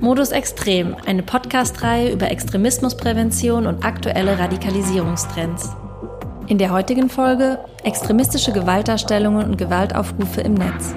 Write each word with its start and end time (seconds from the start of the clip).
Modus 0.00 0.30
Extrem, 0.30 0.96
eine 1.06 1.24
Podcast-Reihe 1.24 2.12
über 2.12 2.30
Extremismusprävention 2.30 3.66
und 3.66 3.84
aktuelle 3.84 4.38
Radikalisierungstrends. 4.38 5.70
In 6.46 6.56
der 6.56 6.70
heutigen 6.70 7.10
Folge 7.10 7.58
extremistische 7.82 8.52
Gewaltdarstellungen 8.52 9.44
und 9.44 9.58
Gewaltaufrufe 9.58 10.40
im 10.40 10.54
Netz. 10.54 10.94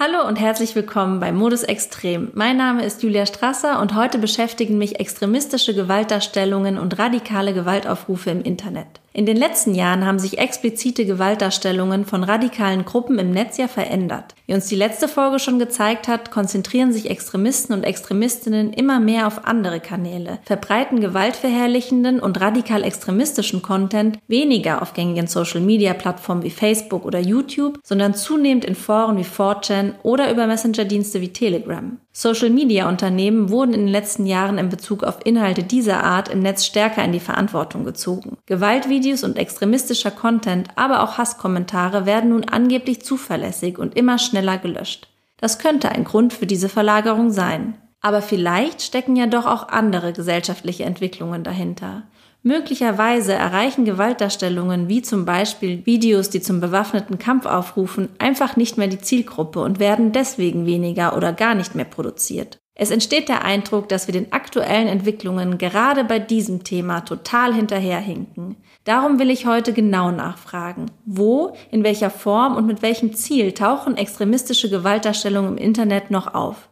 Hallo 0.00 0.26
und 0.26 0.40
herzlich 0.40 0.74
willkommen 0.74 1.20
bei 1.20 1.32
Modus 1.32 1.64
Extrem. 1.64 2.30
Mein 2.34 2.56
Name 2.56 2.82
ist 2.82 3.02
Julia 3.02 3.26
Strasser 3.26 3.78
und 3.80 3.94
heute 3.94 4.18
beschäftigen 4.18 4.78
mich 4.78 4.98
extremistische 4.98 5.74
Gewaltdarstellungen 5.74 6.78
und 6.78 6.98
radikale 6.98 7.52
Gewaltaufrufe 7.52 8.30
im 8.30 8.42
Internet. 8.42 9.01
In 9.14 9.26
den 9.26 9.36
letzten 9.36 9.74
Jahren 9.74 10.06
haben 10.06 10.18
sich 10.18 10.38
explizite 10.38 11.04
Gewaltdarstellungen 11.04 12.06
von 12.06 12.24
radikalen 12.24 12.86
Gruppen 12.86 13.18
im 13.18 13.30
Netz 13.30 13.58
ja 13.58 13.68
verändert. 13.68 14.34
Wie 14.46 14.54
uns 14.54 14.66
die 14.66 14.76
letzte 14.76 15.06
Folge 15.06 15.38
schon 15.38 15.58
gezeigt 15.58 16.08
hat, 16.08 16.30
konzentrieren 16.30 16.94
sich 16.94 17.10
Extremisten 17.10 17.74
und 17.74 17.84
Extremistinnen 17.84 18.72
immer 18.72 19.00
mehr 19.00 19.26
auf 19.26 19.44
andere 19.44 19.80
Kanäle, 19.80 20.38
verbreiten 20.44 21.00
gewaltverherrlichenden 21.00 22.20
und 22.20 22.40
radikal 22.40 22.82
extremistischen 22.82 23.60
Content 23.60 24.18
weniger 24.28 24.80
auf 24.80 24.94
gängigen 24.94 25.26
Social-Media-Plattformen 25.26 26.42
wie 26.42 26.50
Facebook 26.50 27.04
oder 27.04 27.20
YouTube, 27.20 27.80
sondern 27.84 28.14
zunehmend 28.14 28.64
in 28.64 28.74
Foren 28.74 29.18
wie 29.18 29.24
4chan 29.24 29.92
oder 30.02 30.30
über 30.30 30.46
Messenger-Dienste 30.46 31.20
wie 31.20 31.34
Telegram. 31.34 31.98
Social-Media-Unternehmen 32.12 33.48
wurden 33.48 33.72
in 33.72 33.80
den 33.80 33.88
letzten 33.88 34.26
Jahren 34.26 34.58
in 34.58 34.68
Bezug 34.68 35.02
auf 35.02 35.24
Inhalte 35.24 35.62
dieser 35.62 36.04
Art 36.04 36.28
im 36.28 36.40
Netz 36.40 36.66
stärker 36.66 37.02
in 37.02 37.12
die 37.12 37.20
Verantwortung 37.20 37.84
gezogen. 37.84 38.36
Gewaltvideos 38.44 39.24
und 39.24 39.38
extremistischer 39.38 40.10
Content, 40.10 40.68
aber 40.76 41.02
auch 41.02 41.16
Hasskommentare 41.16 42.04
werden 42.04 42.30
nun 42.30 42.44
angeblich 42.44 43.02
zuverlässig 43.02 43.78
und 43.78 43.96
immer 43.96 44.18
schneller 44.18 44.58
gelöscht. 44.58 45.08
Das 45.38 45.58
könnte 45.58 45.88
ein 45.88 46.04
Grund 46.04 46.34
für 46.34 46.46
diese 46.46 46.68
Verlagerung 46.68 47.30
sein. 47.30 47.78
Aber 48.02 48.20
vielleicht 48.20 48.82
stecken 48.82 49.16
ja 49.16 49.26
doch 49.26 49.46
auch 49.46 49.68
andere 49.68 50.12
gesellschaftliche 50.12 50.84
Entwicklungen 50.84 51.44
dahinter. 51.44 52.02
Möglicherweise 52.44 53.34
erreichen 53.34 53.84
Gewaltdarstellungen 53.84 54.88
wie 54.88 55.00
zum 55.02 55.24
Beispiel 55.24 55.86
Videos, 55.86 56.28
die 56.28 56.40
zum 56.40 56.60
bewaffneten 56.60 57.18
Kampf 57.18 57.46
aufrufen, 57.46 58.08
einfach 58.18 58.56
nicht 58.56 58.76
mehr 58.78 58.88
die 58.88 58.98
Zielgruppe 58.98 59.60
und 59.60 59.78
werden 59.78 60.10
deswegen 60.10 60.66
weniger 60.66 61.16
oder 61.16 61.32
gar 61.32 61.54
nicht 61.54 61.76
mehr 61.76 61.84
produziert. 61.84 62.58
Es 62.74 62.90
entsteht 62.90 63.28
der 63.28 63.44
Eindruck, 63.44 63.88
dass 63.88 64.08
wir 64.08 64.12
den 64.12 64.32
aktuellen 64.32 64.88
Entwicklungen 64.88 65.58
gerade 65.58 66.02
bei 66.02 66.18
diesem 66.18 66.64
Thema 66.64 67.02
total 67.02 67.54
hinterherhinken. 67.54 68.56
Darum 68.84 69.20
will 69.20 69.30
ich 69.30 69.46
heute 69.46 69.72
genau 69.72 70.10
nachfragen. 70.10 70.86
Wo, 71.04 71.54
in 71.70 71.84
welcher 71.84 72.10
Form 72.10 72.56
und 72.56 72.66
mit 72.66 72.82
welchem 72.82 73.12
Ziel 73.12 73.52
tauchen 73.52 73.96
extremistische 73.96 74.68
Gewaltdarstellungen 74.68 75.58
im 75.58 75.64
Internet 75.64 76.10
noch 76.10 76.34
auf? 76.34 76.70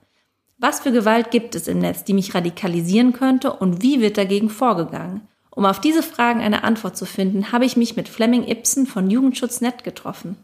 Was 0.59 0.81
für 0.81 0.91
Gewalt 0.91 1.31
gibt 1.31 1.55
es 1.55 1.69
im 1.69 1.79
Netz, 1.79 2.03
die 2.03 2.15
mich 2.15 2.35
radikalisieren 2.35 3.13
könnte 3.13 3.53
und 3.53 3.83
wie 3.83 4.01
wird 4.01 4.19
dagegen 4.19 4.51
vorgegangen? 4.51 5.29
Um 5.61 5.67
auf 5.67 5.79
diese 5.79 6.03
Fragen 6.03 6.41
eine 6.41 6.65
Antwort 6.65 6.97
zu 6.97 7.05
finden, 7.05 7.53
habe 7.53 7.67
ich 7.67 7.77
mich 7.77 7.95
mit 7.95 8.09
Fleming 8.09 8.49
Ibsen 8.49 8.87
von 8.87 9.11
Jugendschutz.net 9.11 9.85
getroffen. 9.85 10.37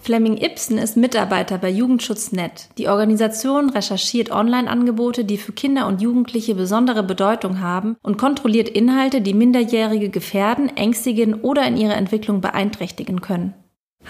Fleming 0.00 0.38
Ibsen 0.38 0.78
ist 0.78 0.96
Mitarbeiter 0.96 1.58
bei 1.58 1.70
Jugendschutz.net. 1.70 2.70
Die 2.76 2.88
Organisation 2.88 3.70
recherchiert 3.70 4.32
Online-Angebote, 4.32 5.24
die 5.24 5.38
für 5.38 5.52
Kinder 5.52 5.86
und 5.86 6.02
Jugendliche 6.02 6.56
besondere 6.56 7.04
Bedeutung 7.04 7.60
haben 7.60 7.94
und 8.02 8.18
kontrolliert 8.18 8.68
Inhalte, 8.68 9.20
die 9.20 9.32
Minderjährige 9.32 10.08
gefährden, 10.08 10.76
ängstigen 10.76 11.34
oder 11.34 11.64
in 11.68 11.76
ihrer 11.76 11.96
Entwicklung 11.96 12.40
beeinträchtigen 12.40 13.20
können. 13.20 13.54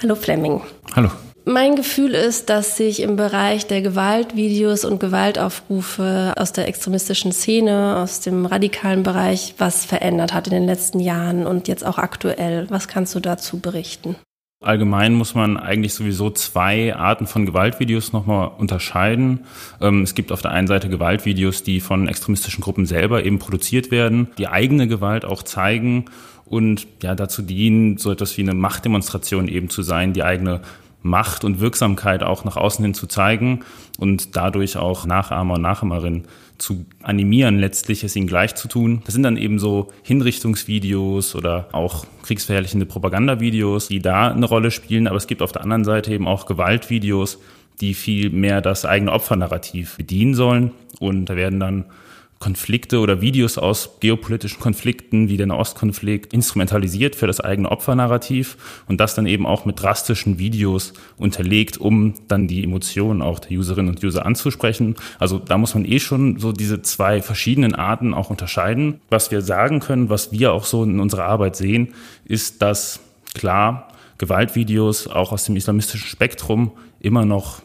Hallo 0.01 0.15
Fleming. 0.15 0.63
Hallo. 0.97 1.11
Mein 1.51 1.77
Gefühl 1.77 2.11
ist, 2.11 2.51
dass 2.51 2.77
sich 2.77 3.01
im 3.01 3.17
Bereich 3.17 3.67
der 3.67 3.81
Gewaltvideos 3.81 4.85
und 4.85 5.01
Gewaltaufrufe 5.01 6.35
aus 6.37 6.53
der 6.53 6.69
extremistischen 6.69 7.33
Szene, 7.33 7.97
aus 7.97 8.21
dem 8.21 8.45
radikalen 8.45 9.03
Bereich 9.03 9.55
was 9.57 9.87
verändert 9.87 10.35
hat 10.35 10.47
in 10.49 10.53
den 10.53 10.67
letzten 10.67 11.01
Jahren 11.01 11.47
und 11.47 11.67
jetzt 11.67 11.87
auch 11.87 11.97
aktuell. 11.97 12.67
Was 12.69 12.87
kannst 12.87 13.15
du 13.15 13.21
dazu 13.21 13.61
berichten? 13.61 14.17
Allgemein 14.63 15.15
muss 15.15 15.35
man 15.35 15.57
eigentlich 15.57 15.95
sowieso 15.95 16.29
zwei 16.29 16.95
Arten 16.95 17.27
von 17.27 17.47
Gewaltvideos 17.47 18.13
nochmal 18.13 18.51
unterscheiden. 18.59 19.47
Ähm, 19.81 20.03
es 20.03 20.15
gibt 20.15 20.33
auf 20.33 20.43
der 20.43 20.51
einen 20.51 20.67
Seite 20.67 20.91
Gewaltvideos, 20.91 21.63
die 21.63 21.81
von 21.81 22.09
extremistischen 22.09 22.61
Gruppen 22.61 22.85
selber 22.85 23.25
eben 23.25 23.39
produziert 23.39 23.91
werden, 23.91 24.29
die 24.37 24.49
eigene 24.49 24.87
Gewalt 24.87 25.25
auch 25.25 25.43
zeigen 25.43 26.05
und 26.45 26.87
ja 27.03 27.15
dazu 27.15 27.41
dienen, 27.41 27.97
so 27.97 28.13
etwas 28.13 28.37
wie 28.37 28.43
eine 28.43 28.53
Machtdemonstration 28.53 29.49
eben 29.49 29.71
zu 29.71 29.81
sein, 29.81 30.13
die 30.13 30.25
eigene 30.25 30.61
Macht 31.09 31.45
und 31.45 31.61
Wirksamkeit 31.61 32.23
auch 32.23 32.45
nach 32.45 32.57
außen 32.57 32.85
hin 32.85 32.95
zu 32.95 33.07
zeigen 33.07 33.61
und 33.99 34.37
dadurch 34.37 34.77
auch 34.77 35.07
Nachahmer 35.07 35.55
und 35.55 35.63
Nachahmerinnen 35.63 36.25
zu 36.59 36.85
animieren, 37.03 37.59
letztlich 37.59 38.05
es 38.05 38.17
ihnen 38.17 38.27
gleich 38.27 38.55
zu 38.55 38.69
tun. 38.69 39.03
Das 39.05 39.15
sind 39.15 39.23
dann 39.23 39.37
eben 39.37 39.59
so 39.59 39.91
Hinrichtungsvideos 40.03 41.35
oder 41.35 41.69
auch 41.73 42.05
kriegsverherrlichende 42.23 42.87
Propagandavideos, 42.87 43.89
die 43.89 44.01
da 44.01 44.29
eine 44.31 44.47
Rolle 44.47 44.71
spielen. 44.71 45.07
Aber 45.07 45.17
es 45.17 45.27
gibt 45.27 45.41
auf 45.41 45.53
der 45.53 45.63
anderen 45.63 45.85
Seite 45.85 46.13
eben 46.13 46.27
auch 46.27 46.47
Gewaltvideos, 46.47 47.39
die 47.81 47.95
viel 47.95 48.31
mehr 48.31 48.61
das 48.61 48.85
eigene 48.85 49.13
Opfernarrativ 49.13 49.97
bedienen 49.97 50.35
sollen. 50.35 50.73
Und 50.99 51.27
da 51.27 51.37
werden 51.37 51.61
dann 51.61 51.85
Konflikte 52.39 53.01
oder 53.01 53.21
Videos 53.21 53.59
aus 53.59 53.99
geopolitischen 54.01 54.61
Konflikten 54.61 55.29
wie 55.29 55.37
den 55.37 55.51
Ostkonflikt 55.51 56.33
instrumentalisiert 56.33 57.17
für 57.17 57.27
das 57.27 57.41
eigene 57.41 57.71
Opfernarrativ 57.71 58.57
und 58.87 59.01
das 59.01 59.15
dann 59.15 59.27
eben 59.27 59.45
auch 59.45 59.65
mit 59.65 59.83
drastischen 59.83 60.39
Videos 60.39 60.93
unterlegt, 61.17 61.79
um 61.79 62.15
dann 62.29 62.47
die 62.47 62.63
Emotionen 62.63 63.23
auch 63.23 63.41
der 63.41 63.59
Userinnen 63.59 63.95
und 63.95 64.05
User 64.05 64.25
anzusprechen. 64.25 64.95
Also 65.19 65.39
da 65.39 65.59
muss 65.59 65.75
man 65.75 65.85
eh 65.85 65.99
schon 65.99 66.39
so 66.39 66.53
diese 66.53 66.81
zwei 66.83 67.23
verschiedenen 67.23 67.75
Arten 67.75 68.15
auch 68.15 68.31
unterscheiden. 68.31 69.01
Was 69.11 69.31
wir 69.31 69.43
sagen 69.43 69.81
können, 69.81 70.09
was 70.09 70.31
wir 70.31 70.53
auch 70.53 70.65
so 70.65 70.85
in 70.85 71.01
unserer 71.01 71.25
Arbeit 71.25 71.57
sehen, 71.57 71.95
ist, 72.25 72.63
dass 72.63 73.01
klar 73.35 73.89
Gewaltvideos 74.19 75.09
auch 75.09 75.33
aus 75.33 75.45
dem 75.45 75.57
islamistischen 75.57 76.09
Spektrum 76.09 76.73
immer 77.01 77.25
noch 77.25 77.63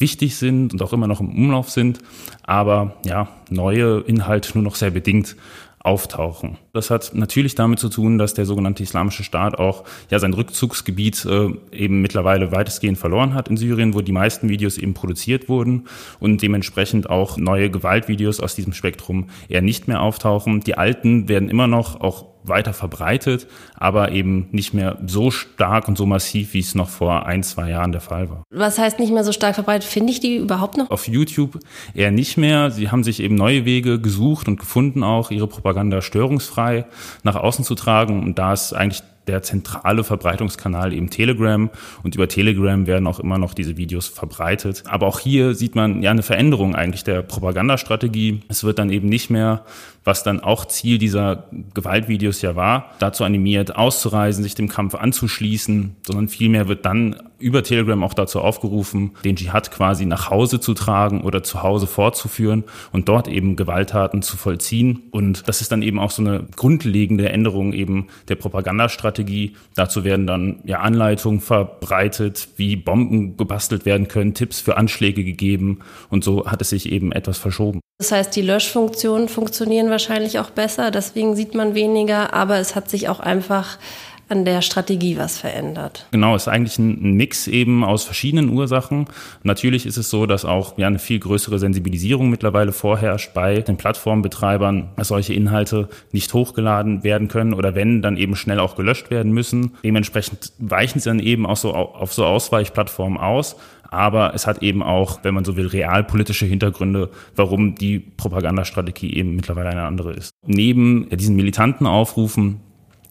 wichtig 0.00 0.36
sind 0.36 0.72
und 0.72 0.82
auch 0.82 0.92
immer 0.92 1.06
noch 1.06 1.20
im 1.20 1.30
Umlauf 1.30 1.70
sind, 1.70 1.98
aber 2.42 2.94
ja, 3.04 3.28
neue 3.50 4.00
Inhalte 4.00 4.52
nur 4.54 4.64
noch 4.64 4.74
sehr 4.74 4.90
bedingt 4.90 5.36
auftauchen. 5.80 6.58
Das 6.72 6.90
hat 6.90 7.12
natürlich 7.14 7.54
damit 7.54 7.78
zu 7.78 7.88
tun, 7.88 8.18
dass 8.18 8.34
der 8.34 8.44
sogenannte 8.44 8.82
Islamische 8.82 9.22
Staat 9.22 9.58
auch 9.58 9.84
ja 10.10 10.18
sein 10.18 10.34
Rückzugsgebiet 10.34 11.24
äh, 11.24 11.50
eben 11.72 12.02
mittlerweile 12.02 12.52
weitestgehend 12.52 12.98
verloren 12.98 13.32
hat 13.34 13.48
in 13.48 13.56
Syrien, 13.56 13.94
wo 13.94 14.00
die 14.00 14.12
meisten 14.12 14.48
Videos 14.48 14.76
eben 14.76 14.94
produziert 14.94 15.48
wurden 15.48 15.86
und 16.20 16.42
dementsprechend 16.42 17.08
auch 17.08 17.36
neue 17.36 17.70
Gewaltvideos 17.70 18.40
aus 18.40 18.54
diesem 18.54 18.72
Spektrum 18.72 19.28
eher 19.48 19.62
nicht 19.62 19.88
mehr 19.88 20.02
auftauchen. 20.02 20.60
Die 20.60 20.76
alten 20.76 21.28
werden 21.28 21.48
immer 21.48 21.68
noch 21.68 22.00
auch 22.00 22.26
weiter 22.48 22.72
verbreitet, 22.72 23.46
aber 23.74 24.12
eben 24.12 24.48
nicht 24.52 24.74
mehr 24.74 24.98
so 25.06 25.30
stark 25.30 25.88
und 25.88 25.96
so 25.96 26.06
massiv, 26.06 26.54
wie 26.54 26.60
es 26.60 26.74
noch 26.74 26.88
vor 26.88 27.26
ein, 27.26 27.42
zwei 27.42 27.70
Jahren 27.70 27.92
der 27.92 28.00
Fall 28.00 28.30
war. 28.30 28.44
Was 28.50 28.78
heißt 28.78 28.98
nicht 28.98 29.12
mehr 29.12 29.24
so 29.24 29.32
stark 29.32 29.54
verbreitet? 29.54 29.88
Finde 29.88 30.12
ich 30.12 30.20
die 30.20 30.36
überhaupt 30.36 30.76
noch? 30.76 30.90
Auf 30.90 31.08
YouTube 31.08 31.58
eher 31.94 32.10
nicht 32.10 32.36
mehr. 32.36 32.70
Sie 32.70 32.90
haben 32.90 33.04
sich 33.04 33.20
eben 33.20 33.34
neue 33.34 33.64
Wege 33.64 34.00
gesucht 34.00 34.48
und 34.48 34.58
gefunden, 34.58 35.02
auch 35.02 35.30
ihre 35.30 35.46
Propaganda 35.46 36.00
störungsfrei 36.02 36.86
nach 37.22 37.36
außen 37.36 37.64
zu 37.64 37.74
tragen. 37.74 38.22
Und 38.22 38.38
da 38.38 38.52
ist 38.52 38.72
eigentlich 38.72 39.02
der 39.28 39.42
zentrale 39.42 40.02
Verbreitungskanal 40.02 40.92
eben 40.92 41.10
Telegram 41.10 41.70
und 42.02 42.14
über 42.14 42.28
Telegram 42.28 42.86
werden 42.86 43.06
auch 43.06 43.20
immer 43.20 43.38
noch 43.38 43.54
diese 43.54 43.76
Videos 43.76 44.08
verbreitet. 44.08 44.82
Aber 44.86 45.06
auch 45.06 45.20
hier 45.20 45.54
sieht 45.54 45.74
man 45.74 46.02
ja 46.02 46.10
eine 46.10 46.22
Veränderung 46.22 46.74
eigentlich 46.74 47.04
der 47.04 47.22
Propagandastrategie. 47.22 48.40
Es 48.48 48.64
wird 48.64 48.78
dann 48.78 48.90
eben 48.90 49.08
nicht 49.08 49.30
mehr, 49.30 49.64
was 50.04 50.22
dann 50.22 50.40
auch 50.40 50.64
Ziel 50.64 50.98
dieser 50.98 51.44
Gewaltvideos 51.74 52.42
ja 52.42 52.56
war, 52.56 52.92
dazu 52.98 53.24
animiert, 53.24 53.76
auszureisen, 53.76 54.42
sich 54.42 54.54
dem 54.54 54.68
Kampf 54.68 54.94
anzuschließen, 54.94 55.96
sondern 56.06 56.28
vielmehr 56.28 56.68
wird 56.68 56.86
dann 56.86 57.27
über 57.38 57.62
Telegram 57.62 58.02
auch 58.02 58.14
dazu 58.14 58.40
aufgerufen, 58.40 59.12
den 59.24 59.36
Dschihad 59.36 59.70
quasi 59.70 60.06
nach 60.06 60.30
Hause 60.30 60.60
zu 60.60 60.74
tragen 60.74 61.22
oder 61.22 61.42
zu 61.42 61.62
Hause 61.62 61.86
fortzuführen 61.86 62.64
und 62.92 63.08
dort 63.08 63.28
eben 63.28 63.56
Gewalttaten 63.56 64.22
zu 64.22 64.36
vollziehen. 64.36 65.02
Und 65.10 65.48
das 65.48 65.60
ist 65.60 65.72
dann 65.72 65.82
eben 65.82 65.98
auch 65.98 66.10
so 66.10 66.22
eine 66.22 66.46
grundlegende 66.56 67.28
Änderung 67.28 67.72
eben 67.72 68.08
der 68.28 68.36
Propagandastrategie 68.36 69.08
Strategie. 69.18 69.56
Dazu 69.74 70.04
werden 70.04 70.26
dann 70.26 70.60
ja 70.64 70.80
Anleitungen 70.80 71.40
verbreitet, 71.40 72.48
wie 72.56 72.76
Bomben 72.76 73.36
gebastelt 73.36 73.84
werden 73.84 74.08
können, 74.08 74.34
Tipps 74.34 74.60
für 74.60 74.76
Anschläge 74.76 75.24
gegeben 75.24 75.80
und 76.10 76.24
so 76.24 76.46
hat 76.46 76.60
es 76.60 76.70
sich 76.70 76.90
eben 76.90 77.12
etwas 77.12 77.38
verschoben. 77.38 77.80
Das 77.98 78.12
heißt, 78.12 78.34
die 78.36 78.42
Löschfunktionen 78.42 79.28
funktionieren 79.28 79.90
wahrscheinlich 79.90 80.38
auch 80.38 80.50
besser, 80.50 80.90
deswegen 80.90 81.34
sieht 81.36 81.54
man 81.54 81.74
weniger, 81.74 82.32
aber 82.32 82.58
es 82.58 82.76
hat 82.76 82.90
sich 82.90 83.08
auch 83.08 83.20
einfach 83.20 83.78
an 84.28 84.44
der 84.44 84.62
Strategie 84.62 85.16
was 85.16 85.38
verändert. 85.38 86.06
Genau, 86.10 86.36
ist 86.36 86.48
eigentlich 86.48 86.78
ein 86.78 87.14
Mix 87.14 87.46
eben 87.46 87.84
aus 87.84 88.04
verschiedenen 88.04 88.50
Ursachen. 88.50 89.06
Natürlich 89.42 89.86
ist 89.86 89.96
es 89.96 90.10
so, 90.10 90.26
dass 90.26 90.44
auch 90.44 90.76
ja, 90.78 90.86
eine 90.86 90.98
viel 90.98 91.18
größere 91.18 91.58
Sensibilisierung 91.58 92.30
mittlerweile 92.30 92.72
vorherrscht 92.72 93.32
bei 93.34 93.60
den 93.60 93.76
Plattformbetreibern, 93.76 94.90
dass 94.96 95.08
solche 95.08 95.34
Inhalte 95.34 95.88
nicht 96.12 96.32
hochgeladen 96.34 97.04
werden 97.04 97.28
können 97.28 97.54
oder 97.54 97.74
wenn, 97.74 98.02
dann 98.02 98.16
eben 98.16 98.36
schnell 98.36 98.60
auch 98.60 98.76
gelöscht 98.76 99.10
werden 99.10 99.32
müssen. 99.32 99.72
Dementsprechend 99.82 100.52
weichen 100.58 101.00
sie 101.00 101.08
dann 101.08 101.20
eben 101.20 101.46
auch 101.46 101.56
so 101.56 101.74
auf 101.74 102.12
so 102.12 102.24
Ausweichplattformen 102.24 103.18
aus. 103.18 103.56
Aber 103.90 104.34
es 104.34 104.46
hat 104.46 104.62
eben 104.62 104.82
auch, 104.82 105.20
wenn 105.22 105.34
man 105.34 105.44
so 105.44 105.56
will, 105.56 105.66
realpolitische 105.66 106.44
Hintergründe, 106.44 107.08
warum 107.34 107.74
die 107.74 107.98
Propagandastrategie 107.98 109.14
eben 109.14 109.34
mittlerweile 109.34 109.70
eine 109.70 109.84
andere 109.84 110.12
ist. 110.12 110.32
Neben 110.46 111.08
diesen 111.08 111.36
militanten 111.36 111.86
Aufrufen 111.86 112.60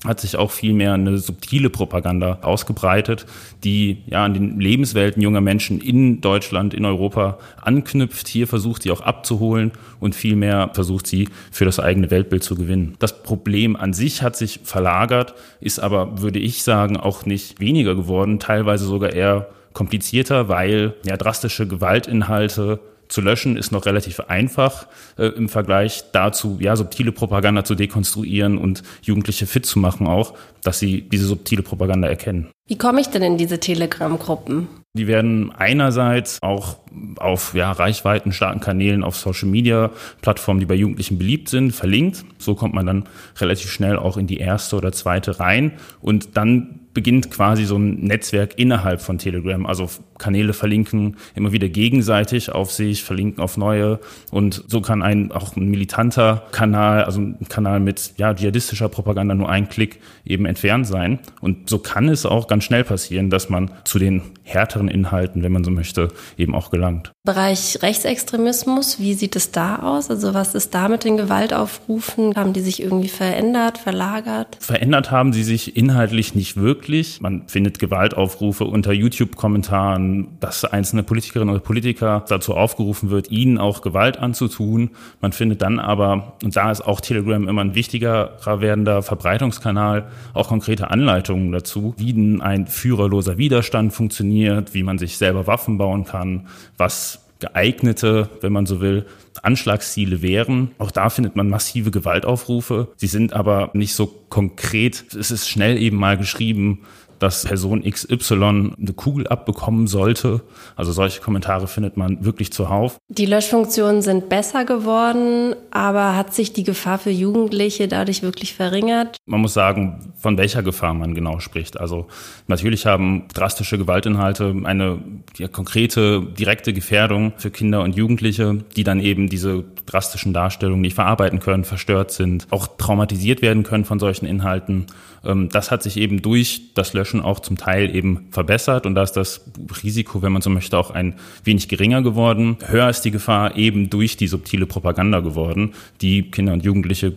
hat 0.06 0.20
sich 0.20 0.36
auch 0.36 0.52
viel 0.52 0.74
mehr 0.74 0.94
eine 0.94 1.18
subtile 1.18 1.70
Propaganda 1.70 2.40
ausgebreitet, 2.44 3.26
die 3.64 4.04
ja 4.06 4.24
an 4.24 4.34
den 4.34 4.60
Lebenswelten 4.60 5.22
junger 5.22 5.42
Menschen 5.42 5.82
in 5.82 6.22
Deutschland, 6.22 6.74
in 6.74 6.86
Europa 6.86 7.40
anknüpft. 7.62 8.28
Hier 8.28 8.48
versucht 8.48 8.84
sie 8.84 8.92
auch 8.92 9.02
abzuholen 9.02 9.72
und 10.00 10.16
vielmehr 10.16 10.70
versucht 10.74 11.08
sie 11.08 11.30
für 11.52 11.66
das 11.66 11.80
eigene 11.80 12.12
Weltbild 12.12 12.44
zu 12.44 12.56
gewinnen. 12.56 12.96
Das 13.00 13.24
Problem 13.24 13.76
an 13.76 13.94
sich 13.94 14.22
hat 14.22 14.36
sich 14.36 14.60
verlagert, 14.64 15.34
ist 15.62 15.80
aber, 15.80 16.22
würde 16.22 16.40
ich 16.40 16.64
sagen, 16.64 16.98
auch 16.98 17.26
nicht 17.26 17.60
weniger 17.60 17.96
geworden, 17.96 18.40
teilweise 18.40 18.86
sogar 18.86 19.14
eher 19.14 19.48
komplizierter, 19.74 20.48
weil 20.48 20.94
ja 21.06 21.18
drastische 21.18 21.68
Gewaltinhalte 21.68 22.80
zu 23.08 23.22
löschen 23.22 23.58
ist 23.58 23.72
noch 23.72 23.86
relativ 23.86 24.20
einfach 24.22 24.88
äh, 25.18 25.28
im 25.28 25.50
Vergleich 25.50 26.04
dazu, 26.12 26.58
ja, 26.60 26.76
subtile 26.76 27.12
Propaganda 27.12 27.64
zu 27.64 27.76
dekonstruieren 27.76 28.58
und 28.58 28.84
Jugendliche 29.02 29.48
fit 29.48 29.66
zu 29.66 29.80
machen 29.80 30.08
auch, 30.08 30.34
dass 30.64 30.80
sie 30.80 31.02
diese 31.02 31.26
subtile 31.26 31.64
Propaganda 31.64 32.08
erkennen. 32.08 32.50
Wie 32.68 32.78
komme 32.78 33.00
ich 33.00 33.08
denn 33.08 33.24
in 33.24 33.38
diese 33.38 33.60
Telegram-Gruppen? 33.60 34.68
Die 34.94 35.08
werden 35.08 35.52
einerseits 35.52 36.42
auch 36.42 36.78
auf 37.18 37.54
ja, 37.54 37.72
reichweitenstarken 37.72 38.60
Kanälen 38.60 39.04
auf 39.04 39.16
Social 39.16 39.48
Media 39.48 39.92
Plattformen, 40.22 40.60
die 40.60 40.66
bei 40.66 40.74
Jugendlichen 40.76 41.18
beliebt 41.18 41.50
sind, 41.50 41.72
verlinkt. 41.72 42.26
So 42.40 42.56
kommt 42.56 42.74
man 42.74 42.86
dann 42.86 43.04
relativ 43.40 43.72
schnell 43.72 43.98
auch 43.98 44.18
in 44.18 44.28
die 44.28 44.38
erste 44.38 44.76
oder 44.76 44.92
zweite 44.92 45.40
rein 45.40 45.74
und 46.02 46.36
dann 46.36 46.88
beginnt 46.98 47.30
quasi 47.30 47.66
so 47.66 47.78
ein 47.78 48.00
Netzwerk 48.00 48.58
innerhalb 48.58 49.04
von 49.04 49.20
Telegram. 49.20 49.68
Also 49.68 49.88
Kanäle 50.18 50.54
verlinken 50.54 51.18
immer 51.36 51.52
wieder 51.52 51.70
gegenseitig 51.70 52.52
auf 52.52 52.72
sich, 52.72 53.04
verlinken 53.04 53.44
auf 53.44 53.56
neue. 53.56 54.00
Und 54.32 54.64
so 54.66 54.82
kann 54.82 55.04
ein 55.04 55.32
auch 55.32 55.56
ein 55.56 55.70
militanter 55.70 56.48
Kanal, 56.52 57.04
also 57.04 57.22
ein 57.22 57.38
Kanal 57.50 57.82
mit 57.82 58.14
ja, 58.18 58.34
dschihadistischer 58.34 58.90
Propaganda 58.90 59.36
nur 59.36 59.48
ein 59.48 59.70
Klick 59.70 60.00
eben 60.26 60.48
entfernt 60.48 60.88
sein. 60.88 61.20
Und 61.40 61.70
so 61.70 61.78
kann 61.78 62.10
es 62.10 62.26
auch 62.26 62.48
ganz 62.48 62.57
schnell 62.62 62.84
passieren, 62.84 63.30
dass 63.30 63.50
man 63.50 63.72
zu 63.84 64.00
den 64.00 64.22
härteren 64.44 64.88
Inhalten, 64.88 65.44
wenn 65.44 65.52
man 65.52 65.64
so 65.64 65.72
möchte, 65.72 66.10
eben 66.38 66.56
auch 66.56 66.70
gelangt. 66.70 67.12
Bereich 67.28 67.80
Rechtsextremismus, 67.82 69.02
wie 69.02 69.14
sieht 69.14 69.36
es 69.36 69.52
da 69.52 69.80
aus? 69.80 70.10
Also 70.10 70.34
was 70.34 70.56
ist 70.56 70.74
da 70.74 70.88
mit 70.88 71.04
den 71.04 71.18
Gewaltaufrufen? 71.18 72.34
Haben 72.38 72.54
die 72.54 72.62
sich 72.62 72.82
irgendwie 72.82 73.10
verändert, 73.10 73.78
verlagert? 73.78 74.56
Verändert 74.62 75.12
haben 75.12 75.34
sie 75.34 75.44
sich 75.44 75.76
inhaltlich 75.76 76.36
nicht 76.36 76.56
wirklich. 76.56 77.20
Man 77.20 77.46
findet 77.50 77.80
Gewaltaufrufe 77.80 78.64
unter 78.64 78.94
YouTube-Kommentaren, 78.94 80.38
dass 80.40 80.64
einzelne 80.64 81.04
Politikerinnen 81.04 81.54
oder 81.54 81.62
Politiker 81.62 82.24
dazu 82.30 82.56
aufgerufen 82.56 83.10
wird, 83.10 83.30
ihnen 83.30 83.58
auch 83.58 83.82
Gewalt 83.82 84.18
anzutun. 84.20 84.92
Man 85.20 85.34
findet 85.34 85.62
dann 85.62 85.80
aber, 85.80 86.38
und 86.46 86.56
da 86.56 86.72
ist 86.72 86.80
auch 86.80 87.02
Telegram 87.02 87.46
immer 87.46 87.60
ein 87.60 87.76
wichtigerer 87.76 88.62
werdender 88.62 89.04
Verbreitungskanal, 89.04 90.08
auch 90.34 90.48
konkrete 90.48 90.92
Anleitungen 90.92 91.52
dazu, 91.52 91.94
wie 91.98 92.14
ein 92.40 92.68
führerloser 92.68 93.38
Widerstand 93.38 93.92
funktioniert, 93.92 94.74
wie 94.74 94.84
man 94.84 94.98
sich 94.98 95.18
selber 95.18 95.46
Waffen 95.46 95.78
bauen 95.78 96.06
kann, 96.06 96.48
was 96.78 97.17
geeignete, 97.40 98.30
wenn 98.42 98.54
man 98.54 98.66
so 98.66 98.82
will, 98.82 99.06
Anschlagsziele 99.44 100.22
wären. 100.22 100.72
Auch 100.78 100.92
da 100.92 101.10
findet 101.10 101.36
man 101.36 101.50
massive 101.50 101.92
Gewaltaufrufe. 101.92 102.90
Sie 102.96 103.08
sind 103.08 103.34
aber 103.34 103.72
nicht 103.74 103.94
so 103.94 104.08
konkret. 104.30 105.14
Es 105.14 105.32
ist 105.32 105.48
schnell 105.48 105.78
eben 105.82 105.98
mal 105.98 106.18
geschrieben, 106.18 106.82
dass 107.20 107.44
Person 107.44 107.84
XY 107.84 108.34
eine 108.78 108.94
Kugel 108.96 109.28
abbekommen 109.28 109.88
sollte. 109.88 110.42
Also 110.76 110.92
solche 110.92 111.22
Kommentare 111.22 111.68
findet 111.68 111.98
man 111.98 112.24
wirklich 112.24 112.52
zuhauf. 112.52 112.98
Die 113.10 113.26
Löschfunktionen 113.26 114.02
sind 114.02 114.30
besser 114.30 114.66
geworden, 114.66 115.56
aber 115.72 116.16
hat 116.16 116.34
sich 116.34 116.54
die 116.54 116.64
Gefahr 116.64 117.00
für 117.00 117.10
Jugendliche 117.10 117.88
dadurch 117.88 118.22
wirklich 118.22 118.54
verringert? 118.54 119.18
Man 119.26 119.42
muss 119.42 119.54
sagen, 119.54 120.14
von 120.18 120.38
welcher 120.38 120.64
Gefahr 120.64 120.94
man 120.94 121.16
genau 121.16 121.40
spricht. 121.40 121.80
Also 121.80 122.08
natürlich 122.48 122.86
haben 122.86 123.28
drastische 123.34 123.78
Gewaltinhalte 123.78 124.56
eine 124.64 125.00
ja, 125.38 125.48
konkrete, 125.48 126.22
direkte 126.22 126.74
Gefährdung 126.74 127.34
für 127.38 127.52
Kinder 127.52 127.82
und 127.82 127.96
Jugendliche, 127.96 128.64
die 128.76 128.84
dann 128.84 129.00
eben 129.00 129.30
diese 129.30 129.64
drastischen 129.86 130.34
Darstellungen 130.34 130.82
nicht 130.82 130.96
verarbeiten 130.96 131.40
können, 131.40 131.64
verstört 131.64 132.12
sind, 132.12 132.48
auch 132.52 132.68
traumatisiert 132.78 133.42
werden 133.42 133.64
können 133.64 133.86
von 133.86 134.00
solchen 134.00 134.26
Inhalten. 134.26 134.88
Ähm, 135.26 135.50
das 135.50 135.72
hat 135.72 135.84
sich 135.84 135.98
eben 135.98 136.22
durch 136.22 136.74
das 136.74 136.94
Löschen 136.94 137.07
auch 137.16 137.40
zum 137.40 137.58
Teil 137.58 137.96
eben 137.96 138.28
verbessert 138.32 138.86
und 138.86 138.96
da 138.96 139.04
ist 139.04 139.14
das 139.14 139.50
Risiko, 139.84 140.22
wenn 140.22 140.32
man 140.32 140.42
so 140.42 140.50
möchte, 140.50 140.78
auch 140.78 140.92
ein 140.92 141.16
wenig 141.44 141.68
geringer 141.68 142.02
geworden. 142.02 142.58
Höher 142.66 142.90
ist 142.90 143.02
die 143.02 143.12
Gefahr 143.12 143.56
eben 143.56 143.90
durch 143.90 144.18
die 144.18 144.28
subtile 144.28 144.66
Propaganda 144.66 145.20
geworden, 145.22 145.74
die 146.02 146.30
Kinder 146.30 146.54
und 146.54 146.64
Jugendliche 146.64 147.14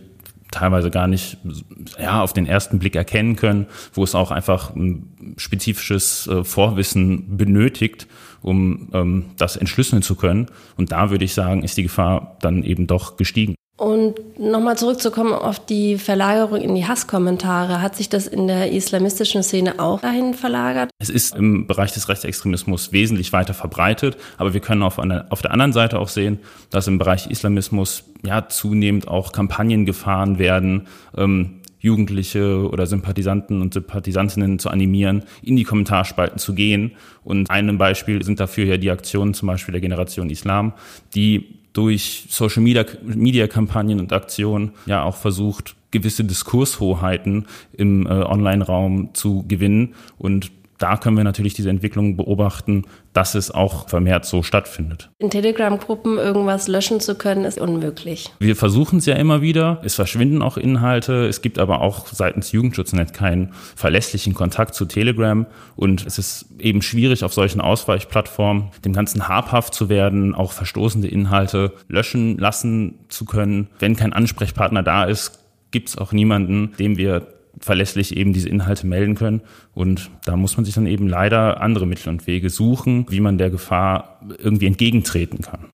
teilweise 0.51 0.91
gar 0.91 1.07
nicht 1.07 1.37
ja, 1.97 2.21
auf 2.21 2.33
den 2.33 2.45
ersten 2.45 2.77
Blick 2.77 2.95
erkennen 2.95 3.37
können, 3.37 3.67
wo 3.93 4.03
es 4.03 4.13
auch 4.13 4.31
einfach 4.31 4.75
ein 4.75 5.33
spezifisches 5.37 6.27
äh, 6.27 6.43
Vorwissen 6.43 7.37
benötigt, 7.37 8.07
um 8.41 8.89
ähm, 8.93 9.25
das 9.37 9.55
entschlüsseln 9.55 10.01
zu 10.01 10.15
können. 10.15 10.47
Und 10.75 10.91
da 10.91 11.09
würde 11.09 11.25
ich 11.25 11.33
sagen, 11.33 11.63
ist 11.63 11.77
die 11.77 11.83
Gefahr 11.83 12.37
dann 12.41 12.63
eben 12.63 12.85
doch 12.85 13.15
gestiegen. 13.15 13.55
Und 13.81 14.37
nochmal 14.37 14.77
zurückzukommen 14.77 15.33
auf 15.33 15.57
die 15.57 15.97
Verlagerung 15.97 16.61
in 16.61 16.75
die 16.75 16.87
Hasskommentare. 16.87 17.81
Hat 17.81 17.95
sich 17.95 18.09
das 18.09 18.27
in 18.27 18.45
der 18.45 18.71
islamistischen 18.71 19.41
Szene 19.41 19.79
auch 19.79 20.01
dahin 20.01 20.35
verlagert? 20.35 20.91
Es 20.99 21.09
ist 21.09 21.33
im 21.33 21.65
Bereich 21.65 21.91
des 21.91 22.07
Rechtsextremismus 22.07 22.91
wesentlich 22.91 23.33
weiter 23.33 23.55
verbreitet, 23.55 24.17
aber 24.37 24.53
wir 24.53 24.61
können 24.61 24.83
auf, 24.83 24.99
auf 24.99 25.41
der 25.41 25.49
anderen 25.49 25.73
Seite 25.73 25.97
auch 25.97 26.09
sehen, 26.09 26.37
dass 26.69 26.85
im 26.85 26.99
Bereich 26.99 27.31
Islamismus 27.31 28.03
ja 28.23 28.47
zunehmend 28.47 29.07
auch 29.07 29.31
Kampagnen 29.31 29.87
gefahren 29.87 30.37
werden, 30.37 30.85
ähm, 31.17 31.60
Jugendliche 31.81 32.69
oder 32.69 32.85
Sympathisanten 32.85 33.61
und 33.61 33.73
Sympathisantinnen 33.73 34.59
zu 34.59 34.69
animieren, 34.69 35.23
in 35.41 35.55
die 35.55 35.63
Kommentarspalten 35.63 36.37
zu 36.37 36.53
gehen. 36.53 36.91
Und 37.23 37.49
ein 37.49 37.77
Beispiel 37.77 38.23
sind 38.23 38.39
dafür 38.39 38.65
ja 38.65 38.77
die 38.77 38.91
Aktionen 38.91 39.33
zum 39.33 39.47
Beispiel 39.47 39.73
der 39.73 39.81
Generation 39.81 40.29
Islam, 40.29 40.73
die 41.15 41.59
durch 41.73 42.25
Social 42.29 42.61
Media, 42.61 42.85
Media 43.03 43.47
Kampagnen 43.47 43.99
und 43.99 44.13
Aktionen 44.13 44.71
ja 44.85 45.03
auch 45.03 45.15
versucht, 45.15 45.75
gewisse 45.89 46.23
Diskurshoheiten 46.23 47.45
im 47.73 48.05
äh, 48.05 48.09
Online-Raum 48.09 49.09
zu 49.13 49.43
gewinnen 49.47 49.95
und 50.17 50.51
da 50.81 50.97
können 50.97 51.17
wir 51.17 51.23
natürlich 51.23 51.53
diese 51.53 51.69
Entwicklung 51.69 52.17
beobachten, 52.17 52.85
dass 53.13 53.35
es 53.35 53.51
auch 53.51 53.89
vermehrt 53.89 54.25
so 54.25 54.43
stattfindet. 54.43 55.09
In 55.19 55.29
Telegram-Gruppen 55.29 56.17
irgendwas 56.17 56.67
löschen 56.67 56.99
zu 56.99 57.15
können, 57.15 57.45
ist 57.45 57.59
unmöglich. 57.59 58.31
Wir 58.39 58.55
versuchen 58.55 58.99
es 58.99 59.05
ja 59.05 59.15
immer 59.15 59.41
wieder. 59.41 59.81
Es 59.83 59.95
verschwinden 59.95 60.41
auch 60.41 60.57
Inhalte. 60.57 61.27
Es 61.27 61.41
gibt 61.41 61.59
aber 61.59 61.81
auch 61.81 62.07
seitens 62.07 62.51
Jugendschutznet 62.51 63.13
keinen 63.13 63.53
verlässlichen 63.75 64.33
Kontakt 64.33 64.75
zu 64.75 64.85
Telegram. 64.85 65.45
Und 65.75 66.05
es 66.05 66.17
ist 66.17 66.45
eben 66.59 66.81
schwierig, 66.81 67.23
auf 67.23 67.33
solchen 67.33 67.61
Ausweichplattformen 67.61 68.69
dem 68.83 68.93
Ganzen 68.93 69.27
habhaft 69.27 69.73
zu 69.73 69.89
werden, 69.89 70.33
auch 70.33 70.51
verstoßende 70.51 71.07
Inhalte 71.07 71.73
löschen 71.87 72.37
lassen 72.37 72.99
zu 73.09 73.25
können. 73.25 73.67
Wenn 73.79 73.95
kein 73.95 74.13
Ansprechpartner 74.13 74.83
da 74.83 75.03
ist, 75.03 75.39
gibt 75.71 75.89
es 75.89 75.97
auch 75.97 76.11
niemanden, 76.11 76.73
dem 76.77 76.97
wir 76.97 77.27
verlässlich 77.61 78.17
eben 78.17 78.33
diese 78.33 78.49
Inhalte 78.49 78.87
melden 78.87 79.15
können. 79.15 79.41
Und 79.73 80.11
da 80.25 80.35
muss 80.35 80.57
man 80.57 80.65
sich 80.65 80.75
dann 80.75 80.87
eben 80.87 81.07
leider 81.07 81.61
andere 81.61 81.85
Mittel 81.85 82.09
und 82.09 82.27
Wege 82.27 82.49
suchen, 82.49 83.05
wie 83.09 83.21
man 83.21 83.37
der 83.37 83.49
Gefahr 83.49 84.19
irgendwie 84.39 84.67
entgegentreten 84.67 85.41
kann. 85.41 85.67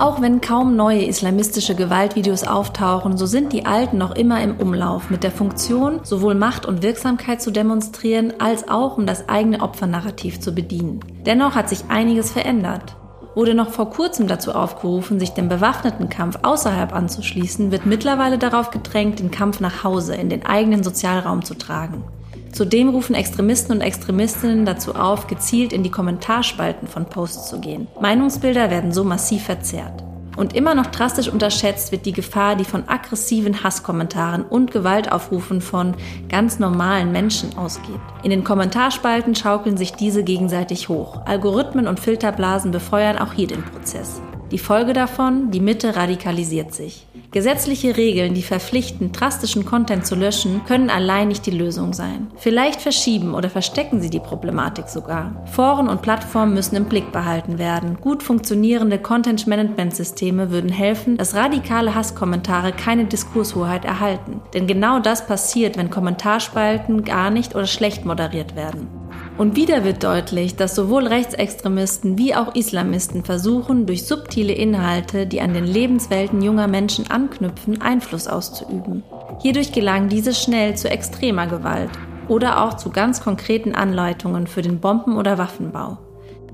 Auch 0.00 0.22
wenn 0.22 0.40
kaum 0.40 0.76
neue 0.76 1.04
islamistische 1.04 1.74
Gewaltvideos 1.74 2.44
auftauchen, 2.44 3.18
so 3.18 3.26
sind 3.26 3.52
die 3.52 3.66
alten 3.66 3.98
noch 3.98 4.16
immer 4.16 4.42
im 4.42 4.56
Umlauf 4.56 5.10
mit 5.10 5.22
der 5.22 5.30
Funktion, 5.30 6.00
sowohl 6.04 6.34
Macht 6.34 6.64
und 6.64 6.82
Wirksamkeit 6.82 7.42
zu 7.42 7.50
demonstrieren, 7.50 8.32
als 8.38 8.68
auch 8.68 8.96
um 8.96 9.04
das 9.04 9.28
eigene 9.28 9.60
Opfernarrativ 9.60 10.40
zu 10.40 10.52
bedienen. 10.52 11.00
Dennoch 11.26 11.54
hat 11.54 11.68
sich 11.68 11.84
einiges 11.90 12.32
verändert. 12.32 12.96
Wurde 13.40 13.54
noch 13.54 13.70
vor 13.70 13.88
kurzem 13.88 14.28
dazu 14.28 14.52
aufgerufen, 14.52 15.18
sich 15.18 15.30
dem 15.30 15.48
bewaffneten 15.48 16.10
Kampf 16.10 16.40
außerhalb 16.42 16.92
anzuschließen, 16.92 17.72
wird 17.72 17.86
mittlerweile 17.86 18.36
darauf 18.36 18.70
gedrängt, 18.70 19.18
den 19.18 19.30
Kampf 19.30 19.60
nach 19.60 19.82
Hause 19.82 20.14
in 20.14 20.28
den 20.28 20.44
eigenen 20.44 20.84
Sozialraum 20.84 21.42
zu 21.42 21.54
tragen. 21.54 22.04
Zudem 22.52 22.90
rufen 22.90 23.14
Extremisten 23.14 23.72
und 23.72 23.80
Extremistinnen 23.80 24.66
dazu 24.66 24.94
auf, 24.94 25.26
gezielt 25.26 25.72
in 25.72 25.82
die 25.82 25.90
Kommentarspalten 25.90 26.86
von 26.86 27.06
Posts 27.06 27.48
zu 27.48 27.60
gehen. 27.60 27.88
Meinungsbilder 27.98 28.68
werden 28.68 28.92
so 28.92 29.04
massiv 29.04 29.44
verzerrt. 29.44 30.04
Und 30.36 30.54
immer 30.54 30.74
noch 30.74 30.86
drastisch 30.86 31.28
unterschätzt 31.28 31.92
wird 31.92 32.06
die 32.06 32.12
Gefahr, 32.12 32.56
die 32.56 32.64
von 32.64 32.88
aggressiven 32.88 33.62
Hasskommentaren 33.62 34.44
und 34.44 34.70
Gewaltaufrufen 34.70 35.60
von 35.60 35.94
ganz 36.28 36.58
normalen 36.58 37.12
Menschen 37.12 37.56
ausgeht. 37.58 38.00
In 38.22 38.30
den 38.30 38.44
Kommentarspalten 38.44 39.34
schaukeln 39.34 39.76
sich 39.76 39.92
diese 39.92 40.24
gegenseitig 40.24 40.88
hoch. 40.88 41.20
Algorithmen 41.26 41.86
und 41.86 42.00
Filterblasen 42.00 42.70
befeuern 42.70 43.18
auch 43.18 43.32
hier 43.32 43.48
den 43.48 43.62
Prozess. 43.64 44.20
Die 44.50 44.58
Folge 44.58 44.92
davon, 44.92 45.52
die 45.52 45.60
Mitte 45.60 45.94
radikalisiert 45.94 46.74
sich. 46.74 47.06
Gesetzliche 47.30 47.96
Regeln, 47.96 48.34
die 48.34 48.42
verpflichten, 48.42 49.12
drastischen 49.12 49.64
Content 49.64 50.04
zu 50.04 50.16
löschen, 50.16 50.62
können 50.66 50.90
allein 50.90 51.28
nicht 51.28 51.46
die 51.46 51.52
Lösung 51.52 51.92
sein. 51.92 52.26
Vielleicht 52.36 52.80
verschieben 52.80 53.34
oder 53.34 53.48
verstecken 53.48 54.00
sie 54.00 54.10
die 54.10 54.18
Problematik 54.18 54.88
sogar. 54.88 55.44
Foren 55.52 55.86
und 55.86 56.02
Plattformen 56.02 56.54
müssen 56.54 56.74
im 56.74 56.86
Blick 56.86 57.12
behalten 57.12 57.58
werden. 57.58 57.98
Gut 58.00 58.24
funktionierende 58.24 58.98
Content-Management-Systeme 58.98 60.50
würden 60.50 60.70
helfen, 60.70 61.16
dass 61.16 61.36
radikale 61.36 61.94
Hasskommentare 61.94 62.72
keine 62.72 63.04
Diskurshoheit 63.04 63.84
erhalten. 63.84 64.40
Denn 64.52 64.66
genau 64.66 64.98
das 64.98 65.24
passiert, 65.28 65.78
wenn 65.78 65.90
Kommentarspalten 65.90 67.04
gar 67.04 67.30
nicht 67.30 67.54
oder 67.54 67.66
schlecht 67.66 68.04
moderiert 68.04 68.56
werden. 68.56 68.99
Und 69.40 69.56
wieder 69.56 69.84
wird 69.84 70.04
deutlich, 70.04 70.56
dass 70.56 70.74
sowohl 70.74 71.06
Rechtsextremisten 71.06 72.18
wie 72.18 72.34
auch 72.34 72.54
Islamisten 72.54 73.24
versuchen, 73.24 73.86
durch 73.86 74.04
subtile 74.04 74.52
Inhalte, 74.52 75.26
die 75.26 75.40
an 75.40 75.54
den 75.54 75.64
Lebenswelten 75.64 76.42
junger 76.42 76.68
Menschen 76.68 77.10
anknüpfen, 77.10 77.80
Einfluss 77.80 78.28
auszuüben. 78.28 79.02
Hierdurch 79.40 79.72
gelangen 79.72 80.10
diese 80.10 80.34
schnell 80.34 80.76
zu 80.76 80.90
extremer 80.90 81.46
Gewalt 81.46 81.88
oder 82.28 82.62
auch 82.62 82.74
zu 82.74 82.90
ganz 82.90 83.22
konkreten 83.22 83.74
Anleitungen 83.74 84.46
für 84.46 84.60
den 84.60 84.78
Bomben- 84.78 85.16
oder 85.16 85.38
Waffenbau. 85.38 85.96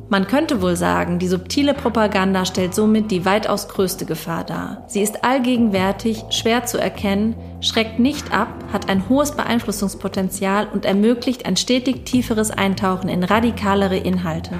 Man 0.09 0.29
könnte 0.29 0.63
wohl 0.63 0.77
sagen, 0.77 1.19
die 1.19 1.27
subtile 1.27 1.75
Propaganda 1.75 2.45
stellt 2.45 2.77
somit 2.77 3.11
die 3.11 3.25
weitaus 3.25 3.69
größte 3.69 4.07
Gefahr 4.07 4.45
dar. 4.45 4.85
Sie 4.87 5.03
ist 5.03 5.25
allgegenwärtig, 5.25 6.23
schwer 6.31 6.65
zu 6.65 6.79
erkennen, 6.79 7.35
schreckt 7.61 7.99
nicht 7.99 8.33
ab, 8.33 8.49
hat 8.73 8.89
ein 8.89 9.09
hohes 9.09 9.33
Beeinflussungspotenzial 9.33 10.69
und 10.73 10.85
ermöglicht 10.85 11.45
ein 11.45 11.57
stetig 11.57 12.05
tieferes 12.05 12.53
Eintauchen 12.53 13.09
in 13.09 13.25
radikalere 13.25 13.97
Inhalte. 13.97 14.55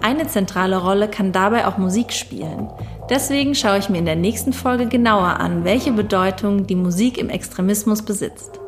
Eine 0.00 0.26
zentrale 0.26 0.78
Rolle 0.78 1.08
kann 1.08 1.32
dabei 1.32 1.66
auch 1.66 1.76
Musik 1.76 2.12
spielen. 2.12 2.70
Deswegen 3.10 3.54
schaue 3.54 3.78
ich 3.78 3.90
mir 3.90 3.98
in 3.98 4.06
der 4.06 4.16
nächsten 4.16 4.54
Folge 4.54 4.86
genauer 4.86 5.40
an, 5.40 5.64
welche 5.64 5.92
Bedeutung 5.92 6.66
die 6.66 6.74
Musik 6.74 7.18
im 7.18 7.28
Extremismus 7.28 8.02
besitzt. 8.02 8.58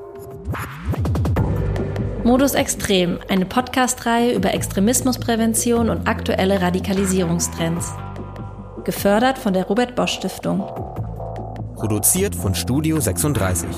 Modus 2.24 2.54
Extrem, 2.54 3.18
eine 3.28 3.44
Podcast-Reihe 3.44 4.32
über 4.32 4.54
Extremismusprävention 4.54 5.90
und 5.90 6.08
aktuelle 6.08 6.62
Radikalisierungstrends. 6.62 7.92
Gefördert 8.82 9.36
von 9.36 9.52
der 9.52 9.66
Robert 9.66 9.94
Bosch 9.94 10.14
Stiftung. 10.14 10.60
Produziert 11.74 12.34
von 12.34 12.54
Studio 12.54 12.98
36. 12.98 13.68